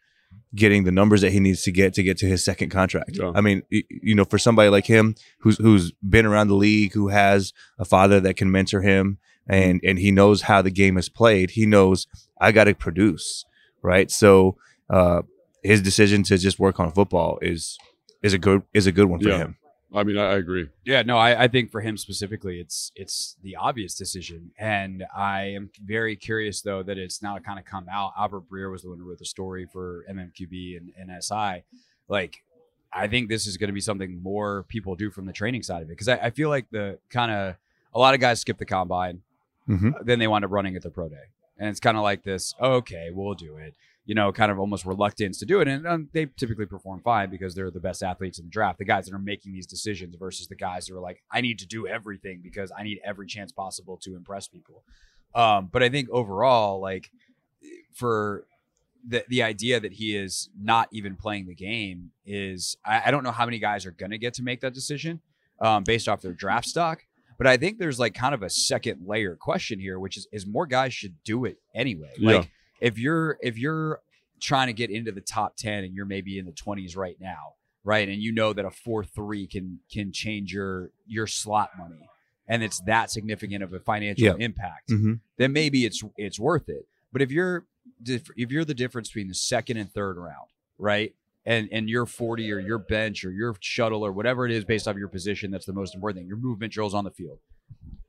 getting 0.53 0.84
the 0.84 0.91
numbers 0.91 1.22
that 1.22 1.32
he 1.32 1.39
needs 1.39 1.62
to 1.63 1.72
get 1.72 1.94
to 1.94 2.03
get 2.03 2.18
to 2.18 2.25
his 2.25 2.44
second 2.44 2.70
contract. 2.72 3.12
Yeah. 3.13 3.32
I 3.34 3.41
mean, 3.41 3.62
you 3.70 4.15
know, 4.15 4.25
for 4.25 4.38
somebody 4.39 4.70
like 4.70 4.86
him 4.88 5.15
who's 5.39 5.58
who's 5.58 5.91
been 6.08 6.25
around 6.25 6.48
the 6.48 6.56
league, 6.56 6.94
who 6.94 7.08
has 7.10 7.53
a 7.80 7.86
father 7.86 8.20
that 8.22 8.36
can 8.38 8.51
mentor 8.51 8.82
him 8.82 9.18
and 9.48 9.80
and 9.84 10.00
he 10.00 10.12
knows 10.12 10.41
how 10.44 10.62
the 10.62 10.72
game 10.72 10.98
is 10.98 11.10
played, 11.10 11.51
he 11.51 11.65
knows 11.65 12.08
I 12.39 12.51
got 12.51 12.65
to 12.65 12.74
produce, 12.74 13.46
right? 13.84 14.10
So, 14.12 14.58
uh 14.89 15.22
his 15.63 15.82
decision 15.82 16.24
to 16.24 16.38
just 16.38 16.60
work 16.60 16.80
on 16.80 16.91
football 16.91 17.38
is 17.41 17.77
is 18.22 18.34
a 18.34 18.38
good 18.39 18.63
is 18.74 18.88
a 18.88 18.91
good 18.91 19.06
one 19.06 19.20
for 19.20 19.30
Yeah. 19.30 19.38
him. 19.38 19.58
I 19.94 20.03
mean, 20.03 20.18
I, 20.18 20.32
I 20.32 20.36
agree. 20.38 20.70
Yeah, 20.86 21.01
no, 21.01 21.18
I, 21.18 21.44
I 21.44 21.48
think 21.50 21.70
for 21.70 21.82
him 21.82 21.98
specifically, 21.98 22.62
it's 22.62 22.94
it's 22.96 23.36
the 23.44 23.58
obvious 23.58 23.94
decision, 23.96 24.51
and 24.58 25.03
I 25.13 25.48
am 25.53 25.70
very 25.84 26.15
curious 26.15 26.62
though 26.62 26.82
that 26.84 26.98
it's 26.98 27.22
now 27.22 27.38
kind 27.39 27.60
of 27.60 27.65
come 27.65 27.88
out. 27.91 28.13
Albert 28.18 28.50
Breer 28.50 28.72
was 28.72 28.84
the 28.84 28.89
one 28.89 29.00
who 29.00 29.03
wrote 29.10 29.20
the 29.20 29.25
story 29.25 29.68
for 29.72 30.06
MMQB 30.10 30.77
and 30.77 31.10
NSI. 31.10 31.63
Like, 32.08 32.41
I 32.94 33.08
think 33.08 33.27
this 33.27 33.46
is 33.46 33.58
going 33.58 33.68
to 33.68 33.74
be 33.74 33.82
something 33.82 34.22
more 34.24 34.63
people 34.70 34.96
do 34.96 35.12
from 35.12 35.25
the 35.25 35.34
training 35.34 35.63
side 35.63 35.82
of 35.84 35.89
it 35.89 35.91
because 35.91 36.08
I, 36.08 36.15
I 36.18 36.30
feel 36.30 36.48
like 36.48 36.68
the 36.72 36.98
kind 37.10 37.32
of 37.32 37.56
a 37.94 38.00
lot 38.00 38.13
of 38.13 38.22
guys 38.22 38.39
skip 38.39 38.58
the 38.60 38.65
combine. 38.65 39.22
Mhm. 39.70 39.94
then 40.06 40.20
they 40.20 40.27
wind 40.27 40.44
up 40.46 40.51
running 40.51 40.75
at 40.77 40.82
the 40.84 40.89
pro 40.89 41.08
day, 41.10 41.27
and 41.58 41.70
it's 41.70 41.80
kind 41.82 41.96
of 41.98 42.03
like 42.03 42.24
this. 42.24 42.56
Okay, 42.62 43.10
we'll 43.13 43.34
do 43.36 43.58
it. 43.58 43.74
You 44.05 44.15
know, 44.15 44.31
kind 44.31 44.51
of 44.51 44.60
almost 44.60 44.86
reluctance 44.86 45.38
to 45.39 45.46
do 45.46 45.62
it, 45.62 45.67
and 45.67 45.88
um, 45.88 46.10
they 46.12 46.25
typically 46.25 46.65
perform 46.65 47.01
fine 47.01 47.29
because 47.29 47.53
they're 47.53 47.70
the 47.70 47.79
best 47.79 48.01
athletes 48.01 48.39
in 48.39 48.46
the 48.46 48.51
draft. 48.51 48.79
The 48.79 48.86
guys 48.86 49.05
that 49.05 49.13
are 49.13 49.20
making 49.20 49.53
these 49.53 49.67
decisions 49.67 50.15
versus 50.15 50.48
the 50.48 50.55
guys 50.55 50.88
who 50.88 50.98
are 50.98 51.00
like, 51.00 51.22
I 51.31 51.41
need 51.41 51.60
to 51.60 51.67
do 51.67 51.88
everything 51.88 52.41
because 52.43 52.72
I 52.75 52.84
need 52.84 53.00
every 53.05 53.27
chance 53.27 53.51
possible 53.51 53.98
to 54.03 54.15
impress 54.15 54.48
people. 54.48 54.84
Um, 55.36 55.70
but 55.72 55.84
I 55.84 55.89
think 55.89 56.10
overall, 56.10 56.81
like 56.81 57.12
for 57.93 58.46
the 59.08 59.24
the 59.29 59.43
idea 59.43 59.79
that 59.79 59.93
he 59.93 60.15
is 60.15 60.50
not 60.60 60.88
even 60.91 61.15
playing 61.15 61.48
the 61.48 61.55
game 61.55 62.12
is 62.25 62.77
I, 62.86 63.03
I 63.05 63.12
don't 63.12 63.24
know 63.24 63.31
how 63.31 63.46
many 63.46 63.60
guys 63.60 63.86
are 63.86 63.91
going 63.91 64.12
to 64.12 64.17
get 64.17 64.34
to 64.36 64.43
make 64.43 64.62
that 64.62 64.74
decision 64.74 65.22
um, 65.60 65.84
based 65.84 66.08
off 66.08 66.22
their 66.22 66.34
draft 66.34 66.67
stock. 66.67 67.05
But 67.38 67.48
I 67.48 67.58
think 67.58 67.79
there's 67.79 68.00
like 68.00 68.13
kind 68.13 68.36
of 68.36 68.43
a 68.43 68.50
second 68.50 69.01
layer 69.08 69.36
question 69.36 69.79
here, 69.79 70.00
which 70.00 70.17
is 70.17 70.27
is 70.31 70.46
more 70.46 70.67
guys 70.67 70.93
should 70.93 71.15
do 71.24 71.46
it 71.46 71.58
anyway. 71.74 72.12
Yeah. 72.17 72.38
Like 72.38 72.51
if 72.81 72.97
you're 72.97 73.38
if 73.41 73.57
you're 73.57 74.01
trying 74.39 74.67
to 74.67 74.73
get 74.73 74.89
into 74.89 75.11
the 75.11 75.21
top 75.21 75.55
ten 75.55 75.83
and 75.83 75.93
you're 75.95 76.05
maybe 76.05 76.38
in 76.39 76.45
the 76.45 76.51
20s 76.51 76.97
right 76.97 77.15
now, 77.21 77.53
right, 77.83 78.09
and 78.09 78.21
you 78.21 78.31
know 78.31 78.53
that 78.53 78.65
a 78.65 78.71
four 78.71 79.03
three 79.03 79.47
can 79.47 79.79
can 79.91 80.11
change 80.11 80.51
your 80.51 80.89
your 81.07 81.27
slot 81.27 81.69
money, 81.77 82.09
and 82.47 82.63
it's 82.63 82.81
that 82.81 83.11
significant 83.11 83.63
of 83.63 83.71
a 83.73 83.79
financial 83.79 84.25
impact 84.39 84.89
Mhm. 84.89 85.19
then 85.38 85.53
maybe 85.53 85.85
it's 85.85 86.03
it's 86.17 86.39
worth 86.39 86.67
it. 86.69 86.88
But 87.13 87.21
if 87.21 87.31
you're 87.31 87.65
if 88.05 88.51
you're 88.51 88.65
the 88.65 88.73
difference 88.73 89.09
between 89.09 89.27
the 89.27 89.35
second 89.35 89.77
and 89.77 89.91
third 89.93 90.17
round, 90.17 90.50
right? 90.77 91.13
And 91.45 91.69
and 91.71 91.89
your 91.89 92.05
40 92.05 92.51
or 92.51 92.59
your 92.59 92.77
bench 92.77 93.23
or 93.25 93.31
your 93.31 93.55
shuttle 93.59 94.03
or 94.05 94.11
whatever 94.11 94.45
it 94.45 94.51
is 94.51 94.63
based 94.65 94.88
off 94.88 94.95
your 94.95 95.07
position, 95.07 95.50
that's 95.51 95.65
the 95.65 95.73
most 95.73 95.93
important 95.95 96.19
thing. 96.19 96.27
Your 96.27 96.38
movement 96.38 96.71
drills 96.73 96.93
on 96.93 97.03
the 97.03 97.11
field. 97.11 97.39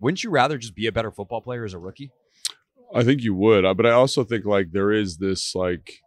Wouldn't 0.01 0.23
you 0.25 0.31
rather 0.31 0.59
just 0.59 0.75
be 0.75 0.87
a 0.87 0.93
better 0.93 1.11
football 1.11 1.41
player 1.41 1.65
as 1.65 1.73
a 1.75 1.79
rookie? 1.79 2.11
I 2.95 3.03
think 3.05 3.23
you 3.23 3.35
would, 3.35 3.65
uh, 3.65 3.75
but 3.75 3.87
I 3.87 3.91
also 3.93 4.25
think 4.25 4.45
like 4.45 4.73
there 4.73 4.93
is 4.93 5.17
this 5.19 5.55
like, 5.55 6.01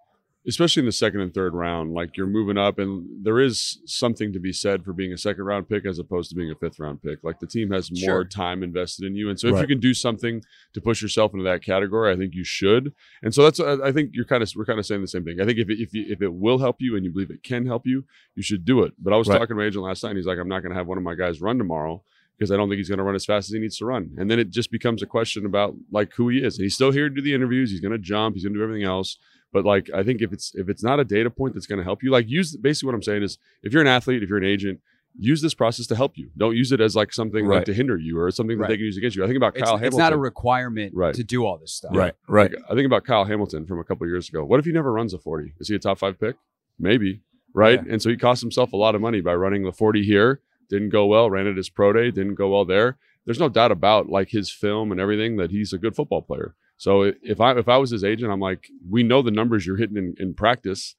especially 0.48 0.82
in 0.82 0.86
the 0.86 0.92
second 0.92 1.22
and 1.22 1.34
third 1.34 1.56
round, 1.56 1.94
like 1.96 2.16
you're 2.16 2.28
moving 2.28 2.56
up, 2.58 2.78
and 2.78 3.26
there 3.26 3.40
is 3.40 3.80
something 3.86 4.32
to 4.32 4.40
be 4.40 4.54
said 4.54 4.84
for 4.86 4.94
being 4.94 5.12
a 5.12 5.18
second 5.18 5.44
round 5.46 5.68
pick 5.68 5.84
as 5.88 5.98
opposed 5.98 6.30
to 6.30 6.36
being 6.36 6.52
a 6.52 6.56
fifth 6.56 6.80
round 6.80 7.02
pick. 7.02 7.24
Like 7.24 7.40
the 7.40 7.48
team 7.48 7.72
has 7.72 7.90
more 7.92 8.00
Sure. 8.00 8.24
time 8.24 8.62
invested 8.62 9.06
in 9.08 9.16
you, 9.16 9.30
and 9.30 9.40
so 9.40 9.48
if 9.48 9.60
you 9.62 9.68
can 9.68 9.80
do 9.80 9.96
something 9.96 10.44
to 10.74 10.82
push 10.82 11.02
yourself 11.02 11.34
into 11.34 11.44
that 11.46 11.64
category, 11.64 12.14
I 12.14 12.16
think 12.16 12.36
you 12.36 12.44
should. 12.44 12.94
And 13.24 13.34
so 13.34 13.42
that's 13.44 13.60
I 13.60 13.88
I 13.88 13.92
think 13.92 14.12
you're 14.14 14.26
kind 14.26 14.44
of 14.44 14.52
we're 14.56 14.66
kind 14.66 14.78
of 14.78 14.86
saying 14.86 15.02
the 15.02 15.08
same 15.08 15.26
thing. 15.26 15.42
I 15.42 15.46
think 15.46 15.58
if 15.58 15.70
it, 15.72 15.80
if 15.82 15.92
you, 15.96 16.06
if 16.08 16.22
it 16.22 16.32
will 16.34 16.60
help 16.60 16.76
you 16.80 16.96
and 16.96 17.04
you 17.04 17.12
believe 17.12 17.32
it 17.32 17.42
can 17.42 17.66
help 17.66 17.88
you, 17.88 18.04
you 18.36 18.44
should 18.44 18.64
do 18.64 18.84
it. 18.84 18.94
But 19.00 19.14
I 19.14 19.18
was 19.18 19.28
Right. 19.28 19.40
talking 19.40 19.56
to 19.56 19.62
my 19.62 19.66
agent 19.66 19.84
last 19.84 20.04
night, 20.04 20.10
and 20.12 20.18
he's 20.18 20.28
like, 20.28 20.38
I'm 20.38 20.48
not 20.48 20.60
going 20.60 20.72
to 20.72 20.78
have 20.78 20.86
one 20.88 21.00
of 21.00 21.04
my 21.04 21.16
guys 21.16 21.42
run 21.42 21.58
tomorrow 21.58 22.04
because 22.38 22.52
I 22.52 22.58
don't 22.58 22.68
think 22.70 22.78
he's 22.78 22.90
going 22.90 22.98
to 22.98 23.04
run 23.04 23.16
as 23.16 23.26
fast 23.26 23.50
as 23.50 23.54
he 23.54 23.60
needs 23.60 23.78
to 23.78 23.86
run. 23.86 24.12
And 24.18 24.30
then 24.30 24.40
it 24.40 24.50
just 24.50 24.72
becomes 24.72 25.02
a 25.02 25.06
question 25.06 25.46
about 25.46 25.76
like 25.92 26.14
who 26.16 26.30
he 26.30 26.40
is. 26.40 26.58
And 26.58 26.64
he's 26.64 26.76
still 26.76 26.92
here 26.92 27.08
to 27.10 27.16
do 27.16 27.22
the 27.22 27.34
interviews. 27.34 27.72
He's 27.72 27.80
going 27.82 27.92
to 27.94 27.98
jump. 27.98 28.36
He's 28.36 28.44
going 28.44 28.54
to 28.54 28.60
do 28.60 28.64
everything 28.64 28.84
else. 28.84 29.18
But 29.54 29.64
like 29.66 29.90
I 29.94 30.04
think 30.04 30.22
if 30.22 30.34
it's 30.34 30.54
if 30.56 30.68
it's 30.68 30.84
not 30.84 31.00
a 31.00 31.06
data 31.06 31.30
point 31.30 31.54
that's 31.54 31.66
going 31.68 31.78
to 31.80 31.84
help 31.86 32.04
you, 32.04 32.12
like 32.12 32.28
use 32.28 32.56
basically 32.58 32.88
what 32.88 32.96
I'm 32.96 33.04
saying 33.04 33.24
is 33.24 33.38
if 33.64 33.72
you're 33.72 33.82
an 33.82 33.88
athlete, 33.88 34.22
if 34.22 34.28
you're 34.30 34.38
an 34.38 34.44
agent, 34.44 34.82
use 35.18 35.42
this 35.42 35.54
process 35.54 35.88
to 35.88 35.96
help 35.96 36.18
you. 36.18 36.30
Don't 36.36 36.58
use 36.58 36.74
it 36.74 36.82
as 36.82 36.94
like 36.94 37.14
something 37.14 37.46
like 37.48 37.64
to 37.66 37.74
hinder 37.74 37.98
you 37.98 38.20
or 38.20 38.30
something 38.32 38.58
that 38.58 38.64
Right. 38.64 38.68
they 38.70 38.76
can 38.76 38.86
use 38.86 38.98
against 38.98 39.16
you. 39.16 39.24
I 39.24 39.28
think 39.28 39.38
about 39.38 39.54
Kyle 39.56 39.76
it's 39.76 39.80
Hamilton. 39.84 39.98
not 40.00 40.12
a 40.12 40.18
requirement 40.18 40.94
Right. 40.94 41.16
to 41.16 41.24
do 41.24 41.46
all 41.46 41.58
this 41.58 41.72
stuff. 41.72 41.92
Right. 41.96 42.14
Right. 42.28 42.52
Like, 42.52 42.64
I 42.70 42.76
think 42.76 42.86
about 42.86 43.06
Kyle 43.06 43.24
Hamilton 43.24 43.66
from 43.66 43.80
a 43.80 43.86
couple 43.86 44.06
years 44.08 44.28
ago. 44.28 44.44
What 44.44 44.60
if 44.60 44.66
he 44.66 44.74
never 44.74 44.92
runs 44.92 45.14
a 45.14 45.18
40? 45.18 45.54
Is 45.62 45.70
he 45.70 45.76
a 45.76 45.80
top 45.80 46.00
five 46.00 46.20
pick? 46.20 46.36
Maybe. 46.78 47.22
Right. 47.54 47.82
Yeah. 47.86 47.94
And 47.94 48.02
so 48.02 48.10
he 48.10 48.18
cost 48.18 48.42
himself 48.42 48.74
a 48.74 48.76
lot 48.76 48.94
of 48.94 49.00
money 49.00 49.22
by 49.22 49.36
running 49.36 49.64
the 49.64 49.72
40 49.72 50.04
here. 50.04 50.42
Didn't 50.70 50.90
go 50.90 51.06
well. 51.06 51.30
Ran 51.30 51.48
it 51.48 51.58
his 51.58 51.70
pro 51.70 51.94
day. 51.94 52.12
Didn't 52.12 52.36
go 52.36 52.50
well 52.50 52.66
there. 52.66 52.98
There's 53.26 53.40
no 53.40 53.50
doubt 53.50 53.72
about 53.72 54.10
like 54.10 54.30
his 54.30 54.52
film 54.52 54.92
and 54.92 55.00
everything 55.02 55.38
that 55.38 55.52
he's 55.52 55.74
a 55.74 55.78
good 55.78 55.96
football 55.96 56.22
player. 56.22 56.56
So 56.78 57.14
if 57.24 57.40
I 57.40 57.58
if 57.58 57.68
I 57.70 57.78
was 57.78 57.90
his 57.92 58.04
agent, 58.04 58.32
I'm 58.32 58.40
like, 58.40 58.68
we 58.90 59.02
know 59.04 59.22
the 59.22 59.32
numbers 59.32 59.66
you're 59.66 59.78
hitting 59.78 59.98
in, 59.98 60.16
in 60.20 60.34
practice. 60.34 60.96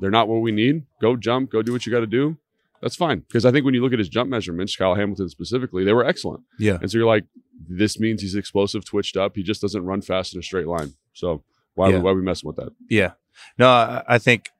They're 0.00 0.10
not 0.10 0.28
what 0.28 0.40
we 0.40 0.52
need. 0.52 0.84
Go 1.00 1.16
jump. 1.16 1.50
Go 1.50 1.62
do 1.62 1.72
what 1.72 1.84
you 1.84 1.92
got 1.92 2.00
to 2.00 2.06
do. 2.06 2.36
That's 2.80 2.94
fine. 2.96 3.20
Because 3.20 3.44
I 3.44 3.50
think 3.50 3.64
when 3.64 3.74
you 3.74 3.82
look 3.82 3.92
at 3.92 3.98
his 3.98 4.08
jump 4.08 4.30
measurements, 4.30 4.76
Kyle 4.76 4.94
Hamilton 4.94 5.28
specifically, 5.28 5.84
they 5.84 5.92
were 5.92 6.04
excellent. 6.04 6.44
Yeah. 6.60 6.78
And 6.80 6.88
so 6.90 6.98
you're 6.98 7.06
like, 7.08 7.24
this 7.68 7.98
means 7.98 8.22
he's 8.22 8.36
explosive, 8.36 8.84
twitched 8.84 9.16
up. 9.16 9.34
He 9.34 9.42
just 9.42 9.60
doesn't 9.60 9.84
run 9.84 10.00
fast 10.00 10.32
in 10.34 10.38
a 10.38 10.42
straight 10.44 10.68
line. 10.68 10.94
So 11.12 11.42
why 11.74 11.90
Yeah. 11.90 11.98
why 11.98 12.12
are 12.12 12.14
we 12.14 12.22
messing 12.22 12.46
with 12.46 12.56
that? 12.56 12.70
Yeah. 12.88 13.12
No, 13.58 13.68
I, 13.68 14.02
I 14.08 14.18
think 14.18 14.50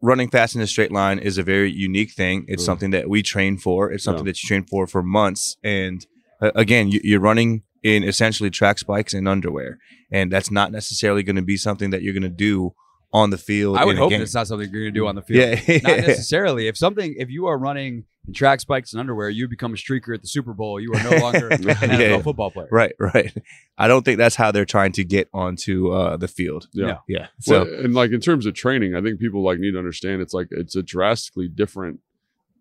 running 0.00 0.28
fast 0.30 0.54
in 0.54 0.60
a 0.62 0.66
straight 0.66 0.92
line 0.92 1.18
is 1.18 1.38
a 1.38 1.42
very 1.42 1.70
unique 1.70 2.12
thing. 2.12 2.44
It's 2.48 2.62
Mm. 2.62 2.66
something 2.66 2.90
that 2.90 3.08
we 3.08 3.22
train 3.22 3.58
for. 3.58 3.90
It's 3.92 4.04
something 4.04 4.24
Yeah. 4.24 4.30
that 4.32 4.42
you 4.42 4.46
train 4.48 4.64
for 4.64 4.86
for 4.86 5.02
months. 5.02 5.56
And 5.62 6.06
uh, 6.40 6.50
again, 6.54 6.88
you, 6.90 7.00
you're 7.04 7.20
running 7.20 7.62
in 7.82 8.02
essentially 8.02 8.50
track 8.50 8.78
spikes 8.78 9.12
and 9.14 9.28
underwear, 9.28 9.78
and 10.10 10.32
that's 10.32 10.50
not 10.50 10.72
necessarily 10.72 11.22
going 11.22 11.36
to 11.36 11.42
be 11.42 11.56
something 11.56 11.90
that 11.90 12.02
you're 12.02 12.14
going 12.14 12.22
to 12.22 12.28
do 12.28 12.72
on 13.14 13.30
the 13.30 13.38
field. 13.38 13.78
I 13.78 13.84
would 13.86 13.92
in 13.92 13.96
a 13.98 14.00
hope 14.02 14.10
game. 14.10 14.20
it's 14.20 14.34
not 14.34 14.46
something 14.48 14.68
you're 14.70 14.82
going 14.82 14.92
to 14.92 14.98
do 15.00 15.06
on 15.06 15.14
the 15.14 15.22
field. 15.22 15.58
Yeah. 15.66 15.78
not 15.84 15.96
necessarily. 16.06 16.66
If 16.68 16.76
something, 16.76 17.14
if 17.16 17.30
you 17.30 17.46
are 17.46 17.56
running 17.56 18.04
track 18.34 18.58
spikes 18.58 18.92
and 18.92 18.98
underwear, 19.00 19.30
you 19.30 19.46
become 19.46 19.72
a 19.72 19.76
streaker 19.76 20.12
at 20.14 20.20
the 20.20 20.26
Super 20.26 20.52
Bowl. 20.52 20.80
You 20.80 20.92
are 20.94 21.02
no 21.04 21.16
longer 21.18 21.48
an 21.50 21.62
NFL 21.62 21.98
Yeah. 21.98 22.22
football 22.22 22.50
player. 22.50 22.66
Right, 22.72 22.92
right. 22.98 23.32
I 23.78 23.86
don't 23.86 24.04
think 24.04 24.18
that's 24.18 24.34
how 24.34 24.50
they're 24.50 24.64
trying 24.64 24.92
to 24.92 25.04
get 25.04 25.28
onto 25.32 25.92
uh, 25.92 26.16
the 26.16 26.26
field. 26.28 26.68
Yeah. 26.72 26.86
No. 26.86 26.98
Yeah. 27.06 27.26
So 27.40 27.64
well, 27.64 27.84
and 27.84 27.94
like 27.94 28.10
in 28.10 28.20
terms 28.20 28.46
of 28.46 28.54
training, 28.54 28.96
I 28.96 29.00
think 29.00 29.20
people 29.20 29.44
like 29.44 29.58
need 29.60 29.72
to 29.72 29.78
understand 29.78 30.20
it's 30.20 30.34
like 30.34 30.48
it's 30.50 30.74
a 30.74 30.82
drastically 30.82 31.46
different 31.48 32.00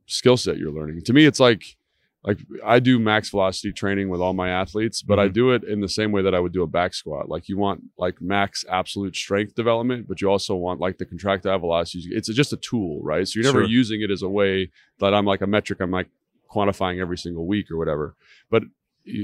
skill 0.05 0.37
set 0.37 0.57
you're 0.57 0.71
learning. 0.71 1.01
To 1.05 1.13
me, 1.13 1.25
it's 1.25 1.39
like 1.39 1.77
like 2.25 2.39
I 2.63 2.79
do 2.79 2.99
max 2.99 3.29
velocity 3.29 3.73
training 3.73 4.07
with 4.09 4.21
all 4.21 4.33
my 4.33 4.49
athletes, 4.49 5.01
but 5.01 5.19
I 5.19 5.27
Mhm. 5.27 5.33
do 5.33 5.51
it 5.51 5.63
in 5.65 5.81
the 5.81 5.89
same 5.89 6.11
way 6.11 6.21
that 6.21 6.33
I 6.33 6.39
would 6.39 6.53
do 6.53 6.63
a 6.63 6.67
back 6.67 6.93
squat. 6.93 7.27
Like 7.29 7.49
you 7.49 7.57
want 7.57 7.83
like 7.97 8.21
max 8.21 8.63
absolute 8.69 9.15
strength 9.15 9.55
development, 9.55 10.07
but 10.07 10.21
you 10.21 10.29
also 10.29 10.55
want 10.55 10.79
like 10.79 10.97
the 10.99 11.05
contractile 11.05 11.59
velocity. 11.59 12.07
It's 12.11 12.29
just 12.29 12.53
a 12.53 12.57
tool, 12.57 13.01
right? 13.03 13.27
So 13.27 13.39
you're 13.39 13.51
never 13.51 13.63
Sure. 13.65 13.69
using 13.69 14.01
it 14.01 14.09
as 14.11 14.21
a 14.21 14.29
way 14.29 14.71
that 14.99 15.13
I'm 15.13 15.25
like 15.25 15.41
a 15.41 15.47
metric 15.47 15.79
I'm 15.81 15.91
like 15.91 16.07
quantifying 16.49 16.99
every 16.99 17.17
single 17.17 17.45
week 17.45 17.69
or 17.71 17.77
whatever. 17.77 18.15
But 18.49 18.63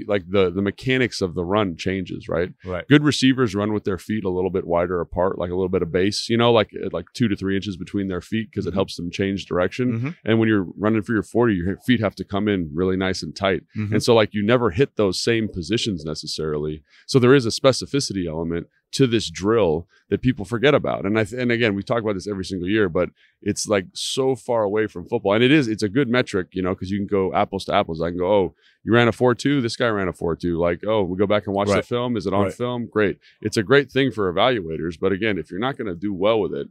like 0.07 0.24
the 0.29 0.51
the 0.51 0.62
mechanics 0.62 1.21
of 1.21 1.36
the 1.36 1.43
run 1.45 1.75
changes, 1.77 2.27
right? 2.27 2.50
right. 2.65 2.88
good 2.88 3.03
receivers 3.03 3.55
run 3.55 3.71
with 3.74 3.83
their 3.86 3.98
feet 3.98 4.25
a 4.25 4.29
little 4.29 4.50
bit 4.50 4.67
wider 4.67 5.00
apart, 5.00 5.38
like 5.39 5.50
a 5.51 5.55
little 5.55 5.69
bit 5.69 5.81
of 5.81 5.91
base, 5.91 6.27
you 6.29 6.38
know, 6.38 6.51
like 6.51 6.71
like 6.91 7.05
two 7.13 7.27
to 7.27 7.36
three 7.36 7.55
inches 7.55 7.77
between 7.77 8.07
their 8.07 8.21
feet 8.21 8.50
because 8.51 8.65
it 8.65 8.74
helps 8.74 8.95
them 8.98 9.09
change 9.09 9.45
direction. 9.45 10.00
Mhm. 10.00 10.15
And 10.25 10.39
when 10.39 10.50
you're 10.50 10.67
running 10.77 11.01
for 11.01 11.13
your 11.13 11.24
40, 11.24 11.53
your 11.55 11.77
feet 11.86 12.01
have 12.01 12.15
to 12.15 12.24
come 12.24 12.48
in 12.48 12.69
really 12.74 12.98
nice 12.98 13.24
and 13.24 13.36
tight. 13.36 13.62
Mhm. 13.77 13.93
And 13.93 14.03
so 14.03 14.13
like 14.13 14.33
you 14.33 14.43
never 14.43 14.71
hit 14.71 14.95
those 14.98 15.21
same 15.21 15.48
positions 15.48 16.03
necessarily. 16.05 16.83
So 17.07 17.19
there 17.19 17.33
is 17.33 17.45
a 17.45 17.50
specificity 17.50 18.27
element 18.27 18.67
to 18.91 19.05
this 19.05 19.29
drill 19.29 19.88
that 20.10 20.22
people 20.22 20.43
forget 20.46 20.74
about. 20.74 21.05
And 21.05 21.19
I 21.19 21.24
th- 21.24 21.39
and 21.39 21.51
again, 21.51 21.75
we 21.75 21.84
talk 21.84 22.01
about 22.01 22.13
this 22.15 22.27
every 22.27 22.43
single 22.43 22.67
year, 22.67 22.89
but 22.89 23.10
it's 23.41 23.67
like 23.67 23.86
so 23.93 24.36
far 24.36 24.63
away 24.63 24.88
from 24.88 25.08
football. 25.08 25.34
And 25.34 25.43
it 25.43 25.51
is 25.51 25.67
it's 25.67 25.84
a 25.84 25.89
good 25.89 26.10
metric, 26.10 26.48
you 26.53 26.62
know, 26.63 26.74
because 26.74 26.89
you 26.89 26.98
can 26.98 27.05
go 27.08 27.34
apples 27.34 27.65
to 27.65 27.74
apples. 27.75 28.01
I 28.01 28.10
can 28.10 28.17
go, 28.17 28.25
"Oh, 28.31 28.55
you 28.84 28.93
ran 28.93 29.08
a 29.08 29.12
4-2, 29.12 29.62
this 29.62 29.75
guy 29.75 29.88
ran 29.89 30.08
a 30.08 30.13
4-2." 30.13 30.58
Like, 30.58 30.79
"Oh, 30.88 31.03
we 31.03 31.17
go 31.17 31.27
back 31.27 31.46
and 31.46 31.55
watch 31.55 31.67
the 31.67 31.84
film. 31.84 32.17
Is 32.17 32.25
it 32.25 32.34
on 32.34 32.46
Right. 32.46 32.53
film?" 32.53 32.88
Great. 32.91 33.19
It's 33.41 33.58
a 33.58 33.63
great 33.63 33.91
thing 33.91 34.12
for 34.12 34.34
evaluators, 34.34 35.00
but 35.00 35.12
again, 35.12 35.38
if 35.38 35.51
you're 35.51 35.60
not 35.60 35.77
going 35.77 35.88
to 35.88 35.96
do 35.96 36.13
well 36.13 36.39
with 36.39 36.53
it, 36.53 36.67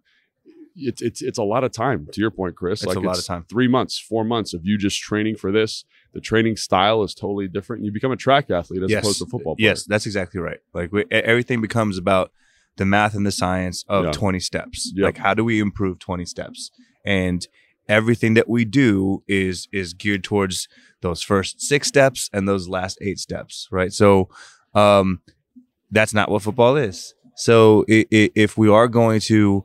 it's 0.74 1.02
it's 1.02 1.22
it's 1.22 1.38
a 1.38 1.42
lot 1.42 1.64
of 1.64 1.72
time. 1.72 2.08
To 2.12 2.20
your 2.20 2.30
point, 2.30 2.54
Chris, 2.56 2.82
It's 2.82 2.94
a 2.94 3.00
lot 3.00 3.18
of 3.18 3.24
time. 3.24 3.44
Three 3.48 3.68
months, 3.68 3.98
four 3.98 4.24
months 4.24 4.54
of 4.54 4.64
you 4.64 4.78
just 4.78 5.00
training 5.00 5.36
for 5.36 5.50
this. 5.52 5.84
The 6.12 6.20
training 6.20 6.56
style 6.56 7.02
is 7.02 7.14
totally 7.14 7.48
different. 7.48 7.84
You 7.84 7.92
become 7.92 8.12
a 8.12 8.16
track 8.16 8.50
athlete 8.50 8.82
as 8.82 8.90
opposed 9.00 9.18
to 9.18 9.26
football. 9.26 9.56
Player. 9.56 9.68
Yes, 9.70 9.84
that's 9.84 10.06
exactly 10.06 10.40
right. 10.40 10.58
Like 10.72 10.90
we, 10.92 11.04
everything 11.10 11.60
becomes 11.60 11.98
about 11.98 12.32
the 12.76 12.86
math 12.86 13.14
and 13.14 13.26
the 13.26 13.32
science 13.32 13.84
of 13.88 14.06
Yeah. 14.06 14.10
20 14.12 14.40
steps. 14.40 14.92
Yep. 14.94 15.04
Like 15.04 15.16
how 15.18 15.34
do 15.34 15.44
we 15.44 15.60
improve 15.60 15.98
20 15.98 16.24
steps? 16.24 16.70
And 17.04 17.46
everything 17.88 18.34
that 18.34 18.48
we 18.48 18.64
do 18.64 19.22
is 19.28 19.68
is 19.72 19.92
geared 19.94 20.22
towards 20.24 20.68
those 21.00 21.22
first 21.22 21.60
6 21.60 21.86
steps 21.86 22.28
and 22.32 22.48
those 22.48 22.68
last 22.68 22.98
8 23.00 23.18
steps, 23.18 23.68
right? 23.70 23.92
So 23.92 24.28
um 24.74 25.20
that's 25.90 26.12
not 26.14 26.30
what 26.30 26.42
football 26.42 26.76
is. 26.76 27.14
So 27.34 27.84
i- 27.88 28.06
i- 28.12 28.30
if 28.34 28.58
we 28.58 28.68
are 28.68 28.88
going 28.88 29.20
to 29.20 29.64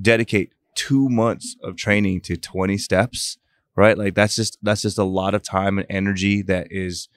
dedicate 0.00 0.52
2 0.74 1.08
months 1.08 1.56
of 1.62 1.76
training 1.76 2.20
to 2.22 2.36
20 2.36 2.78
steps, 2.78 3.38
right? 3.78 3.96
Like 3.96 4.14
that's 4.14 4.34
just 4.34 4.58
that's 4.62 4.82
just 4.82 4.98
a 4.98 5.04
lot 5.04 5.34
of 5.34 5.42
time 5.42 5.78
and 5.78 5.86
energy 5.88 6.42
that 6.42 6.66
is 6.70 7.08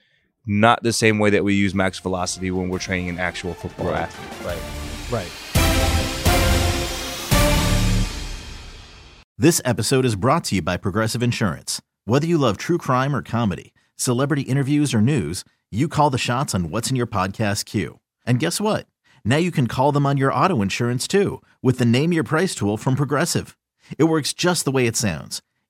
not 0.46 0.82
the 0.82 0.92
same 0.92 1.18
way 1.18 1.28
that 1.30 1.44
we 1.44 1.54
use 1.54 1.74
max 1.74 1.98
velocity 1.98 2.50
when 2.50 2.68
we're 2.68 2.78
training 2.78 3.08
an 3.08 3.18
actual 3.18 3.52
football 3.54 3.88
Right. 3.88 4.02
athlete. 4.02 4.46
Right. 4.46 5.22
Right. 5.24 6.42
This 9.38 9.60
episode 9.64 10.04
is 10.04 10.14
brought 10.14 10.44
to 10.44 10.56
you 10.56 10.62
by 10.62 10.76
Progressive 10.76 11.22
Insurance. 11.22 11.82
Whether 12.04 12.26
you 12.28 12.38
love 12.38 12.56
true 12.58 12.78
crime 12.78 13.14
or 13.14 13.22
comedy, 13.22 13.74
celebrity 13.96 14.42
interviews 14.42 14.94
or 14.94 15.00
news, 15.00 15.44
you 15.72 15.88
call 15.88 16.10
the 16.10 16.18
shots 16.18 16.54
on 16.54 16.70
what's 16.70 16.90
in 16.90 16.96
your 16.96 17.06
podcast 17.08 17.64
queue. 17.64 17.98
And 18.24 18.38
guess 18.38 18.60
what? 18.60 18.86
Now 19.24 19.36
you 19.38 19.50
can 19.50 19.66
call 19.66 19.90
them 19.90 20.06
on 20.06 20.16
your 20.16 20.32
auto 20.32 20.62
insurance 20.62 21.08
too 21.08 21.42
with 21.60 21.78
the 21.78 21.84
Name 21.84 22.12
Your 22.12 22.24
Price 22.24 22.54
tool 22.54 22.76
from 22.76 22.94
Progressive. 22.94 23.56
It 23.98 24.04
works 24.04 24.32
just 24.32 24.64
the 24.64 24.70
way 24.70 24.86
it 24.86 24.96
sounds. 24.96 25.42